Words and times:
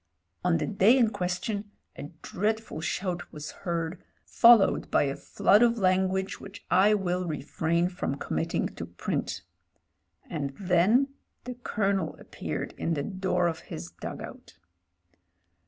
On 0.43 0.57
the 0.57 0.65
day 0.65 0.97
in 0.97 1.11
question 1.11 1.69
a 1.95 2.09
dreadful 2.23 2.81
shout 2.81 3.31
was 3.31 3.51
heard, 3.51 4.01
followed 4.25 4.89
by 4.89 5.03
a 5.03 5.15
flood 5.15 5.61
of 5.61 5.77
language 5.77 6.39
which 6.39 6.65
I 6.71 6.95
will 6.95 7.27
refrain 7.27 7.87
from 7.87 8.15
committing 8.15 8.69
to 8.69 8.87
print. 8.87 9.43
And 10.27 10.55
then 10.59 11.09
the 11.43 11.53
Colonel 11.53 12.15
appeared 12.17 12.73
in 12.79 12.95
the 12.95 13.03
door 13.03 13.45
of 13.45 13.59
his 13.69 13.91
dug 13.91 14.23
out. 14.23 14.55